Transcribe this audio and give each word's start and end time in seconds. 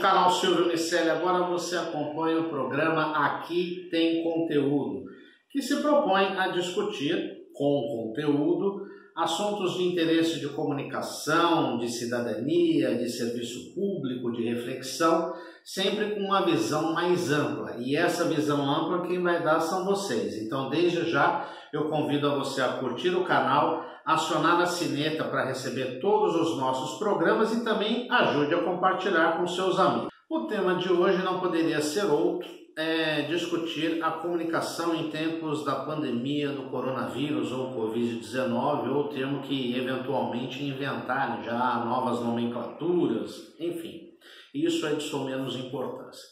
canal 0.00 0.30
Silvio 0.30 0.66
Miceli. 0.66 1.10
Agora 1.10 1.44
você 1.44 1.76
acompanha 1.76 2.40
o 2.40 2.48
programa 2.48 3.12
Aqui 3.26 3.88
Tem 3.90 4.24
Conteúdo, 4.24 5.04
que 5.50 5.60
se 5.62 5.80
propõe 5.80 6.36
a 6.38 6.48
discutir 6.48 7.38
com 7.52 8.08
conteúdo 8.08 8.86
assuntos 9.16 9.74
de 9.74 9.84
interesse 9.84 10.40
de 10.40 10.48
comunicação, 10.50 11.78
de 11.78 11.88
cidadania, 11.88 12.96
de 12.96 13.08
serviço 13.08 13.74
público, 13.74 14.32
de 14.32 14.44
reflexão, 14.44 15.32
sempre 15.64 16.14
com 16.14 16.20
uma 16.20 16.44
visão 16.44 16.92
mais 16.92 17.30
ampla. 17.30 17.76
E 17.78 17.96
essa 17.96 18.24
visão 18.24 18.68
ampla 18.68 19.06
quem 19.06 19.22
vai 19.22 19.42
dar 19.42 19.60
são 19.60 19.84
vocês. 19.84 20.36
Então, 20.42 20.70
desde 20.70 21.10
já, 21.10 21.48
eu 21.72 21.88
convido 21.88 22.28
a 22.28 22.34
você 22.34 22.62
a 22.62 22.74
curtir 22.74 23.10
o 23.10 23.24
canal, 23.24 23.84
acionar 24.04 24.60
a 24.60 24.66
sineta 24.66 25.24
para 25.24 25.46
receber 25.46 26.00
todos 26.00 26.34
os 26.34 26.56
nossos 26.58 26.98
programas 26.98 27.52
e 27.52 27.64
também 27.64 28.10
ajude 28.10 28.54
a 28.54 28.62
compartilhar 28.62 29.38
com 29.38 29.46
seus 29.46 29.78
amigos. 29.78 30.10
O 30.28 30.46
tema 30.46 30.76
de 30.76 30.92
hoje 30.92 31.22
não 31.24 31.40
poderia 31.40 31.80
ser 31.80 32.04
outro, 32.04 32.48
é 32.80 33.22
discutir 33.22 34.02
a 34.02 34.10
comunicação 34.10 34.94
em 34.94 35.10
tempos 35.10 35.64
da 35.64 35.76
pandemia 35.76 36.48
do 36.48 36.70
coronavírus 36.70 37.52
ou 37.52 37.74
Covid-19, 37.74 38.88
ou 38.94 39.08
termo 39.08 39.42
que 39.42 39.76
eventualmente 39.76 40.64
inventarem 40.64 41.44
já 41.44 41.84
novas 41.84 42.20
nomenclaturas, 42.20 43.52
enfim, 43.58 44.14
isso 44.54 44.86
é 44.86 44.94
de 44.94 45.02
sua 45.02 45.24
menos 45.24 45.56
importância. 45.56 46.28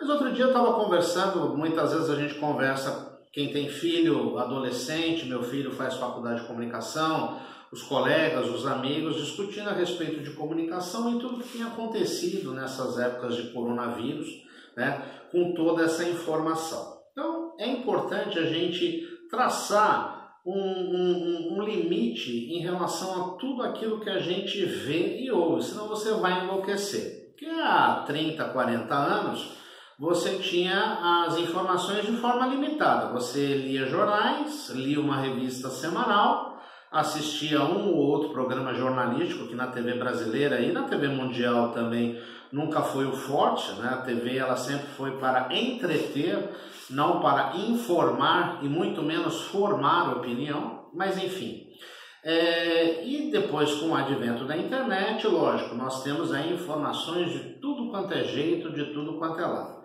Mas 0.00 0.08
outro 0.08 0.32
dia 0.32 0.44
eu 0.44 0.48
estava 0.48 0.72
conversando, 0.74 1.56
muitas 1.56 1.92
vezes 1.92 2.10
a 2.10 2.16
gente 2.16 2.34
conversa 2.36 3.20
quem 3.30 3.52
tem 3.52 3.68
filho 3.68 4.38
adolescente, 4.38 5.26
meu 5.26 5.42
filho 5.42 5.72
faz 5.72 5.94
faculdade 5.94 6.40
de 6.40 6.46
comunicação, 6.46 7.38
os 7.70 7.82
colegas, 7.82 8.48
os 8.50 8.66
amigos, 8.66 9.16
discutindo 9.16 9.68
a 9.68 9.72
respeito 9.72 10.22
de 10.22 10.32
comunicação 10.32 11.16
e 11.16 11.20
tudo 11.20 11.42
que 11.42 11.56
tem 11.56 11.62
acontecido 11.62 12.52
nessas 12.52 12.98
épocas 12.98 13.36
de 13.36 13.50
coronavírus, 13.52 14.28
né, 14.76 15.02
com 15.30 15.54
toda 15.54 15.84
essa 15.84 16.04
informação. 16.04 16.98
Então, 17.12 17.54
é 17.58 17.66
importante 17.66 18.38
a 18.38 18.46
gente 18.46 19.06
traçar 19.30 20.22
um, 20.44 20.58
um, 20.58 21.48
um, 21.52 21.62
limite 21.62 22.30
em 22.52 22.60
relação 22.60 23.34
a 23.34 23.38
tudo 23.38 23.62
aquilo 23.62 24.00
que 24.00 24.10
a 24.10 24.18
gente 24.18 24.64
vê 24.64 25.20
e 25.20 25.30
ouve, 25.30 25.62
senão 25.62 25.86
você 25.86 26.12
vai 26.12 26.44
enlouquecer. 26.44 27.30
Porque 27.30 27.46
há 27.46 28.04
30, 28.06 28.44
40 28.44 28.94
anos, 28.94 29.56
você 29.98 30.38
tinha 30.38 31.24
as 31.26 31.36
informações 31.38 32.04
de 32.04 32.16
forma 32.16 32.46
limitada. 32.46 33.12
Você 33.12 33.54
lia 33.54 33.86
jornais, 33.86 34.70
lia 34.70 35.00
uma 35.00 35.18
revista 35.18 35.68
semanal, 35.68 36.60
assistia 36.92 37.62
um 37.62 37.88
ou 37.88 37.96
outro 37.96 38.30
programa 38.30 38.74
jornalístico 38.74 39.48
que 39.48 39.54
na 39.54 39.68
TV 39.68 39.94
brasileira 39.94 40.60
e 40.60 40.70
na 40.70 40.82
TV 40.82 41.08
mundial 41.08 41.70
também 41.72 42.20
nunca 42.52 42.82
foi 42.82 43.06
o 43.06 43.12
forte, 43.12 43.72
né? 43.80 43.88
A 43.88 44.02
TV 44.02 44.36
ela 44.36 44.56
sempre 44.56 44.88
foi 44.88 45.12
para 45.18 45.48
entreter, 45.54 46.50
não 46.90 47.20
para 47.20 47.56
informar 47.56 48.58
e 48.62 48.68
muito 48.68 49.02
menos 49.02 49.42
formar 49.46 50.18
opinião, 50.18 50.90
mas 50.92 51.16
enfim. 51.16 51.66
É, 52.22 53.04
e 53.04 53.30
depois 53.32 53.74
com 53.74 53.88
o 53.88 53.94
advento 53.96 54.44
da 54.44 54.56
internet, 54.56 55.26
lógico, 55.26 55.74
nós 55.74 56.04
temos 56.04 56.32
aí 56.32 56.52
informações 56.52 57.32
de 57.32 57.58
tudo 57.60 57.90
quanto 57.90 58.12
é 58.12 58.22
jeito, 58.22 58.70
de 58.70 58.92
tudo 58.92 59.18
quanto 59.18 59.40
é 59.40 59.46
lado. 59.46 59.82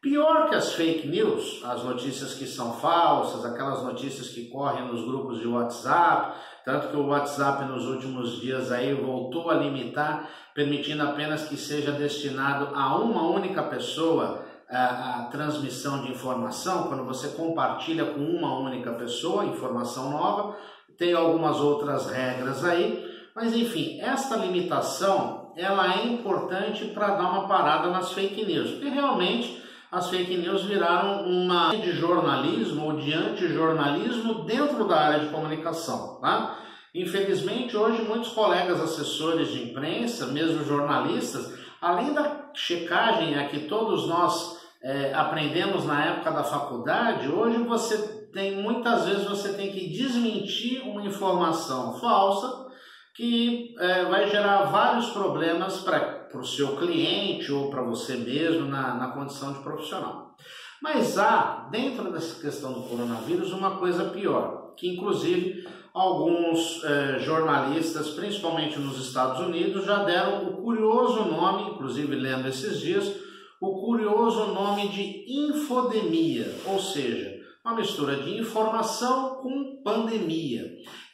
Pior 0.00 0.48
que 0.48 0.54
as 0.54 0.74
fake 0.74 1.08
news, 1.08 1.60
as 1.64 1.82
notícias 1.82 2.34
que 2.34 2.46
são 2.46 2.74
falsas, 2.74 3.44
aquelas 3.44 3.82
notícias 3.82 4.28
que 4.28 4.48
correm 4.48 4.86
nos 4.86 5.04
grupos 5.04 5.40
de 5.40 5.48
WhatsApp, 5.48 6.38
tanto 6.64 6.88
que 6.88 6.96
o 6.96 7.08
WhatsApp 7.08 7.64
nos 7.64 7.84
últimos 7.84 8.40
dias 8.40 8.70
aí 8.70 8.94
voltou 8.94 9.50
a 9.50 9.54
limitar, 9.54 10.30
permitindo 10.54 11.02
apenas 11.02 11.48
que 11.48 11.56
seja 11.56 11.90
destinado 11.90 12.76
a 12.76 12.96
uma 12.96 13.28
única 13.28 13.60
pessoa 13.64 14.44
a, 14.70 15.20
a 15.20 15.24
transmissão 15.32 16.02
de 16.02 16.12
informação, 16.12 16.84
quando 16.84 17.04
você 17.04 17.30
compartilha 17.30 18.04
com 18.04 18.20
uma 18.20 18.56
única 18.56 18.92
pessoa 18.92 19.46
informação 19.46 20.10
nova, 20.10 20.56
tem 20.96 21.12
algumas 21.12 21.56
outras 21.56 22.08
regras 22.08 22.64
aí, 22.64 23.04
mas 23.34 23.52
enfim, 23.52 24.00
esta 24.00 24.36
limitação 24.36 25.52
ela 25.56 25.92
é 25.92 26.06
importante 26.06 26.84
para 26.86 27.16
dar 27.16 27.32
uma 27.32 27.48
parada 27.48 27.90
nas 27.90 28.12
fake 28.12 28.44
news, 28.44 28.70
porque 28.72 28.88
realmente 28.90 29.66
as 29.90 30.10
fake 30.10 30.36
news 30.36 30.64
viraram 30.64 31.24
uma 31.26 31.74
de 31.74 31.92
jornalismo 31.92 32.86
ou 32.86 32.96
de 32.96 33.12
antijornalismo 33.12 34.44
dentro 34.44 34.86
da 34.86 34.98
área 34.98 35.20
de 35.20 35.28
comunicação. 35.28 36.18
Tá? 36.20 36.58
Infelizmente, 36.94 37.76
hoje, 37.76 38.02
muitos 38.02 38.30
colegas 38.30 38.80
assessores 38.80 39.48
de 39.48 39.70
imprensa, 39.70 40.26
mesmo 40.26 40.64
jornalistas, 40.64 41.52
além 41.80 42.12
da 42.12 42.50
checagem 42.54 43.38
a 43.38 43.48
que 43.48 43.60
todos 43.60 44.06
nós 44.06 44.58
é, 44.82 45.12
aprendemos 45.14 45.84
na 45.86 46.04
época 46.04 46.30
da 46.32 46.44
faculdade, 46.44 47.28
hoje 47.28 47.58
você 47.58 48.28
tem, 48.32 48.56
muitas 48.56 49.06
vezes, 49.06 49.24
você 49.26 49.54
tem 49.54 49.72
que 49.72 49.88
desmentir 49.88 50.82
uma 50.82 51.02
informação 51.02 51.98
falsa 51.98 52.67
que 53.18 53.74
é, 53.80 54.04
vai 54.04 54.30
gerar 54.30 54.66
vários 54.66 55.06
problemas 55.06 55.78
para 55.78 56.38
o 56.38 56.44
seu 56.44 56.76
cliente 56.76 57.50
ou 57.50 57.68
para 57.68 57.82
você 57.82 58.14
mesmo 58.14 58.68
na, 58.68 58.94
na 58.94 59.08
condição 59.08 59.52
de 59.54 59.58
profissional. 59.58 60.36
Mas 60.80 61.18
há, 61.18 61.66
dentro 61.68 62.12
dessa 62.12 62.40
questão 62.40 62.72
do 62.72 62.82
coronavírus, 62.82 63.52
uma 63.52 63.76
coisa 63.76 64.04
pior, 64.04 64.72
que 64.76 64.94
inclusive 64.94 65.66
alguns 65.92 66.84
é, 66.84 67.18
jornalistas, 67.18 68.10
principalmente 68.10 68.78
nos 68.78 69.04
Estados 69.04 69.40
Unidos, 69.40 69.84
já 69.84 70.04
deram 70.04 70.50
o 70.50 70.62
curioso 70.62 71.24
nome, 71.24 71.72
inclusive 71.72 72.14
lendo 72.14 72.46
esses 72.46 72.78
dias, 72.78 73.12
o 73.60 73.80
curioso 73.84 74.52
nome 74.54 74.86
de 74.90 75.24
infodemia, 75.28 76.54
ou 76.66 76.78
seja, 76.78 77.37
uma 77.68 77.76
mistura 77.76 78.16
de 78.16 78.38
informação 78.38 79.42
com 79.42 79.82
pandemia. 79.84 80.64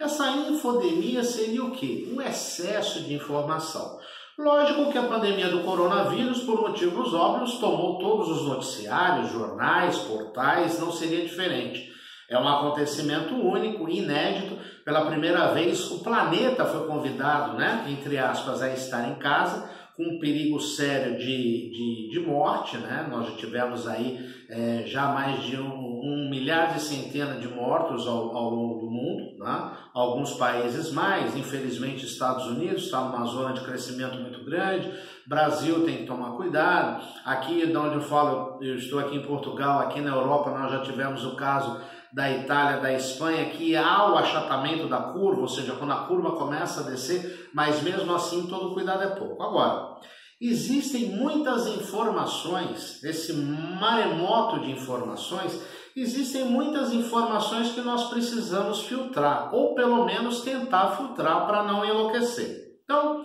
Essa 0.00 0.30
infodemia 0.30 1.24
seria 1.24 1.64
o 1.64 1.72
quê? 1.72 2.08
Um 2.14 2.22
excesso 2.22 3.02
de 3.02 3.12
informação. 3.12 3.98
Lógico 4.38 4.92
que 4.92 4.98
a 4.98 5.08
pandemia 5.08 5.48
do 5.48 5.64
coronavírus, 5.64 6.42
por 6.42 6.60
motivos 6.60 7.12
óbvios, 7.12 7.58
tomou 7.58 7.98
todos 7.98 8.28
os 8.28 8.46
noticiários, 8.46 9.32
jornais, 9.32 9.98
portais, 9.98 10.78
não 10.78 10.92
seria 10.92 11.24
diferente. 11.24 11.92
É 12.30 12.38
um 12.38 12.46
acontecimento 12.46 13.34
único, 13.34 13.88
inédito. 13.88 14.56
Pela 14.84 15.06
primeira 15.06 15.52
vez, 15.52 15.90
o 15.90 16.04
planeta 16.04 16.64
foi 16.64 16.86
convidado, 16.86 17.56
né, 17.56 17.84
entre 17.88 18.16
aspas, 18.16 18.62
a 18.62 18.72
estar 18.72 19.08
em 19.08 19.16
casa 19.16 19.68
com 19.96 20.02
um 20.04 20.18
perigo 20.18 20.60
sério 20.60 21.16
de, 21.16 21.70
de, 21.70 22.10
de 22.10 22.20
morte, 22.20 22.76
né? 22.78 23.06
Nós 23.08 23.26
já 23.28 23.36
tivemos 23.36 23.86
aí 23.86 24.18
é, 24.50 24.82
já 24.86 25.06
mais 25.08 25.42
de 25.44 25.56
um, 25.56 25.93
um, 26.34 26.40
milhar 26.40 26.74
de 26.74 26.82
centena 26.82 27.38
de 27.38 27.48
mortos 27.48 28.06
ao, 28.06 28.36
ao 28.36 28.50
longo 28.50 28.80
do 28.80 28.90
mundo, 28.90 29.38
né? 29.38 29.72
alguns 29.94 30.32
países 30.34 30.92
mais, 30.92 31.36
infelizmente 31.36 32.04
Estados 32.04 32.46
Unidos 32.46 32.84
está 32.84 33.00
numa 33.00 33.24
zona 33.26 33.54
de 33.54 33.64
crescimento 33.64 34.16
muito 34.18 34.44
grande, 34.44 34.92
Brasil 35.26 35.84
tem 35.84 35.98
que 35.98 36.06
tomar 36.06 36.32
cuidado, 36.32 37.02
aqui 37.24 37.66
de 37.66 37.76
onde 37.76 37.94
eu 37.94 38.00
falo, 38.00 38.58
eu 38.62 38.76
estou 38.76 38.98
aqui 38.98 39.16
em 39.16 39.22
Portugal, 39.22 39.80
aqui 39.80 40.00
na 40.00 40.10
Europa 40.10 40.50
nós 40.50 40.72
já 40.72 40.80
tivemos 40.82 41.24
o 41.24 41.36
caso 41.36 41.80
da 42.12 42.30
Itália, 42.30 42.80
da 42.80 42.92
Espanha, 42.92 43.50
que 43.50 43.74
há 43.74 44.12
o 44.12 44.16
achatamento 44.16 44.88
da 44.88 44.98
curva, 44.98 45.42
ou 45.42 45.48
seja, 45.48 45.72
quando 45.72 45.92
a 45.92 46.04
curva 46.06 46.32
começa 46.32 46.80
a 46.80 46.84
descer, 46.84 47.50
mas 47.52 47.82
mesmo 47.82 48.14
assim 48.14 48.46
todo 48.46 48.72
cuidado 48.72 49.02
é 49.02 49.08
pouco. 49.08 49.42
Agora, 49.42 49.96
existem 50.40 51.08
muitas 51.08 51.66
informações, 51.66 53.02
esse 53.02 53.32
maremoto 53.32 54.60
de 54.60 54.70
informações, 54.70 55.60
existem 55.94 56.44
muitas 56.44 56.92
informações 56.92 57.72
que 57.72 57.80
nós 57.80 58.08
precisamos 58.08 58.80
filtrar, 58.80 59.54
ou 59.54 59.74
pelo 59.74 60.04
menos 60.04 60.40
tentar 60.40 60.96
filtrar 60.96 61.46
para 61.46 61.62
não 61.62 61.84
enlouquecer. 61.84 62.78
Então, 62.84 63.22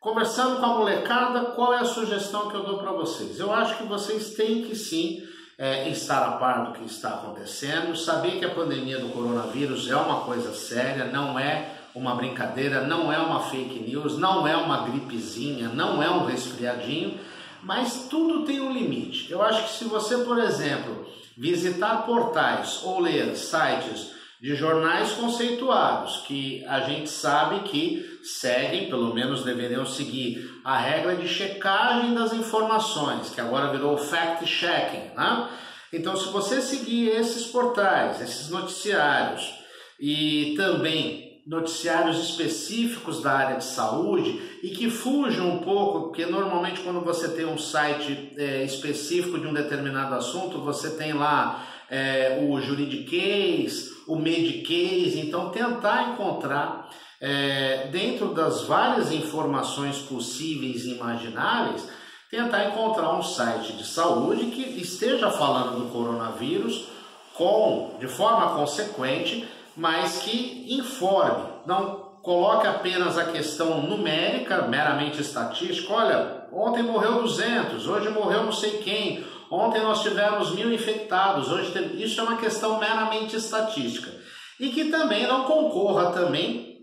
conversando 0.00 0.58
com 0.58 0.66
a 0.66 0.78
molecada, 0.78 1.52
qual 1.52 1.74
é 1.74 1.78
a 1.78 1.84
sugestão 1.84 2.48
que 2.48 2.56
eu 2.56 2.64
dou 2.64 2.78
para 2.78 2.92
vocês? 2.92 3.38
Eu 3.38 3.52
acho 3.52 3.76
que 3.76 3.84
vocês 3.84 4.34
têm 4.34 4.62
que 4.62 4.74
sim 4.74 5.22
é, 5.58 5.88
estar 5.90 6.26
a 6.26 6.32
par 6.32 6.66
do 6.66 6.78
que 6.78 6.86
está 6.86 7.10
acontecendo, 7.10 7.96
saber 7.96 8.38
que 8.38 8.44
a 8.44 8.54
pandemia 8.54 8.98
do 9.00 9.08
coronavírus 9.10 9.90
é 9.90 9.96
uma 9.96 10.20
coisa 10.20 10.54
séria, 10.54 11.06
não 11.06 11.38
é 11.38 11.74
uma 11.94 12.14
brincadeira, 12.14 12.86
não 12.86 13.12
é 13.12 13.18
uma 13.18 13.40
fake 13.40 13.80
news, 13.80 14.16
não 14.16 14.46
é 14.46 14.56
uma 14.56 14.84
gripezinha, 14.84 15.68
não 15.68 16.02
é 16.02 16.08
um 16.08 16.24
resfriadinho, 16.24 17.18
mas 17.62 18.06
tudo 18.08 18.44
tem 18.44 18.60
um 18.60 18.72
limite. 18.72 19.30
Eu 19.30 19.42
acho 19.42 19.64
que 19.64 19.72
se 19.72 19.84
você, 19.84 20.18
por 20.18 20.38
exemplo, 20.38 20.97
visitar 21.38 22.04
portais 22.04 22.80
ou 22.82 22.98
ler 22.98 23.36
sites 23.36 24.10
de 24.40 24.54
jornais 24.54 25.12
conceituados 25.12 26.18
que 26.26 26.64
a 26.66 26.80
gente 26.80 27.08
sabe 27.08 27.60
que 27.60 28.18
seguem, 28.22 28.88
pelo 28.88 29.14
menos 29.14 29.44
deveriam 29.44 29.86
seguir, 29.86 30.60
a 30.64 30.76
regra 30.76 31.16
de 31.16 31.28
checagem 31.28 32.14
das 32.14 32.32
informações, 32.32 33.30
que 33.30 33.40
agora 33.40 33.70
virou 33.70 33.96
fact-checking. 33.96 35.14
Né? 35.16 35.48
Então, 35.92 36.16
se 36.16 36.28
você 36.28 36.60
seguir 36.60 37.08
esses 37.08 37.46
portais, 37.46 38.20
esses 38.20 38.48
noticiários 38.50 39.54
e 39.98 40.54
também 40.56 41.27
noticiários 41.48 42.18
específicos 42.18 43.22
da 43.22 43.32
área 43.32 43.56
de 43.56 43.64
saúde 43.64 44.38
e 44.62 44.68
que 44.68 44.90
fujam 44.90 45.48
um 45.48 45.58
pouco, 45.60 46.02
porque 46.02 46.26
normalmente 46.26 46.82
quando 46.82 47.00
você 47.00 47.26
tem 47.28 47.46
um 47.46 47.56
site 47.56 48.34
é, 48.36 48.62
específico 48.64 49.38
de 49.38 49.46
um 49.46 49.54
determinado 49.54 50.14
assunto, 50.14 50.60
você 50.60 50.90
tem 50.90 51.14
lá 51.14 51.66
é, 51.88 52.46
o 52.46 52.60
juridiquês, 52.60 53.88
o 54.06 54.16
mediquês, 54.16 55.16
então 55.16 55.48
tentar 55.48 56.12
encontrar 56.12 56.90
é, 57.18 57.88
dentro 57.90 58.34
das 58.34 58.64
várias 58.64 59.10
informações 59.10 60.00
possíveis 60.00 60.84
e 60.84 60.96
imagináveis, 60.96 61.88
tentar 62.30 62.66
encontrar 62.66 63.14
um 63.14 63.22
site 63.22 63.72
de 63.72 63.86
saúde 63.86 64.50
que 64.50 64.82
esteja 64.82 65.30
falando 65.30 65.78
do 65.78 65.90
coronavírus 65.90 66.88
com, 67.32 67.96
de 67.98 68.06
forma 68.06 68.54
consequente, 68.54 69.48
mas 69.78 70.18
que 70.18 70.66
informe, 70.74 71.52
não 71.64 72.08
coloque 72.20 72.66
apenas 72.66 73.16
a 73.16 73.30
questão 73.30 73.80
numérica, 73.80 74.62
meramente 74.62 75.20
estatística. 75.20 75.92
Olha, 75.92 76.48
ontem 76.52 76.82
morreu 76.82 77.22
200, 77.22 77.86
hoje 77.86 78.08
morreu 78.10 78.42
não 78.42 78.52
sei 78.52 78.78
quem, 78.78 79.24
ontem 79.48 79.80
nós 79.80 80.02
tivemos 80.02 80.50
mil 80.50 80.72
infectados, 80.72 81.48
hoje 81.48 81.70
teve... 81.70 82.02
isso 82.02 82.20
é 82.20 82.24
uma 82.24 82.36
questão 82.36 82.78
meramente 82.80 83.36
estatística 83.36 84.10
e 84.58 84.70
que 84.70 84.86
também 84.86 85.28
não 85.28 85.44
concorra 85.44 86.10
também 86.10 86.78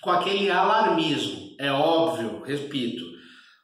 com 0.00 0.10
aquele 0.10 0.50
alarmismo. 0.50 1.54
É 1.60 1.70
óbvio, 1.70 2.42
repito, 2.42 3.04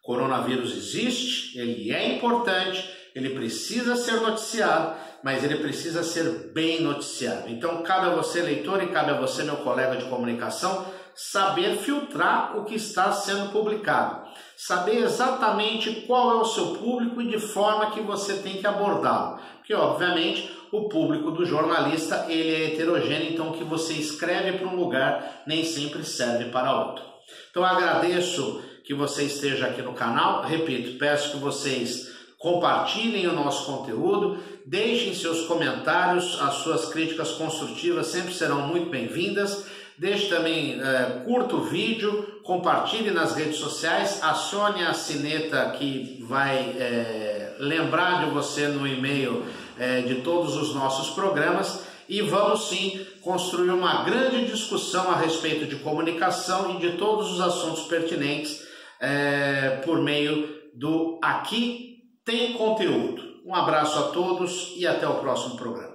coronavírus 0.03 0.77
existe, 0.77 1.59
ele 1.59 1.93
é 1.93 2.17
importante, 2.17 2.89
ele 3.15 3.31
precisa 3.31 3.97
ser 3.97 4.21
noticiado, 4.21 4.97
mas 5.23 5.45
ele 5.45 5.57
precisa 5.57 6.03
ser 6.03 6.53
bem 6.55 6.81
noticiado. 6.81 7.49
Então, 7.49 7.83
cabe 7.83 8.07
a 8.07 8.15
você, 8.15 8.41
leitor, 8.41 8.83
e 8.83 8.89
cabe 8.89 9.11
a 9.11 9.21
você, 9.21 9.43
meu 9.43 9.57
colega 9.59 9.97
de 9.97 10.07
comunicação, 10.07 10.87
saber 11.15 11.77
filtrar 11.77 12.57
o 12.57 12.65
que 12.65 12.77
está 12.77 13.13
sendo 13.13 13.51
publicado, 13.53 14.27
saber 14.57 15.03
exatamente 15.03 16.03
qual 16.07 16.39
é 16.39 16.41
o 16.41 16.45
seu 16.45 16.77
público 16.77 17.21
e 17.21 17.29
de 17.29 17.39
forma 17.39 17.91
que 17.91 18.01
você 18.01 18.35
tem 18.39 18.57
que 18.57 18.67
abordá-lo. 18.67 19.39
Porque, 19.57 19.75
obviamente, 19.75 20.51
o 20.73 20.89
público 20.89 21.33
do 21.33 21.45
jornalista 21.45 22.27
ele 22.29 22.55
é 22.55 22.67
heterogêneo, 22.69 23.33
então 23.33 23.51
o 23.51 23.53
que 23.53 23.65
você 23.65 23.95
escreve 23.95 24.59
para 24.59 24.69
um 24.69 24.77
lugar 24.77 25.43
nem 25.47 25.65
sempre 25.65 26.05
serve 26.05 26.47
para 26.47 26.87
outro. 26.87 27.05
Então, 27.51 27.65
agradeço 27.65 28.63
que 28.85 28.95
você 28.95 29.25
esteja 29.25 29.67
aqui 29.67 29.83
no 29.83 29.93
canal. 29.93 30.43
Repito, 30.43 30.99
peço 30.99 31.33
que 31.33 31.39
vocês 31.39 32.11
compartilhem 32.39 33.27
o 33.27 33.35
nosso 33.35 33.67
conteúdo, 33.67 34.39
deixem 34.65 35.15
seus 35.15 35.47
comentários, 35.47 36.41
as 36.41 36.55
suas 36.55 36.87
críticas 36.87 37.33
construtivas 37.33 38.07
sempre 38.07 38.33
serão 38.33 38.67
muito 38.67 38.89
bem-vindas. 38.89 39.65
Deixe 39.99 40.29
também, 40.29 40.81
é, 40.81 41.23
curta 41.27 41.57
o 41.57 41.65
vídeo, 41.65 42.41
compartilhe 42.43 43.11
nas 43.11 43.35
redes 43.35 43.59
sociais, 43.59 44.19
acione 44.23 44.83
a 44.83 44.95
sineta 44.95 45.75
que 45.79 46.25
vai 46.27 46.57
é, 46.57 47.55
lembrar 47.59 48.25
de 48.25 48.31
você 48.31 48.67
no 48.69 48.87
e-mail 48.87 49.45
é, 49.79 50.01
de 50.01 50.23
todos 50.23 50.57
os 50.57 50.75
nossos 50.75 51.11
programas 51.11 51.83
e 52.09 52.23
vamos 52.23 52.69
sim 52.69 53.07
construir 53.21 53.71
uma 53.71 54.03
grande 54.03 54.47
discussão 54.47 55.11
a 55.11 55.17
respeito 55.17 55.67
de 55.67 55.77
comunicação 55.77 56.75
e 56.75 56.79
de 56.79 56.97
todos 56.97 57.33
os 57.33 57.41
assuntos 57.41 57.85
pertinentes 57.85 58.70
é, 59.01 59.81
por 59.85 60.01
meio 60.03 60.49
do 60.75 61.19
Aqui 61.23 62.05
Tem 62.25 62.53
Conteúdo. 62.53 63.41
Um 63.45 63.55
abraço 63.55 63.99
a 63.99 64.09
todos 64.11 64.75
e 64.77 64.87
até 64.87 65.09
o 65.09 65.19
próximo 65.21 65.57
programa. 65.57 65.90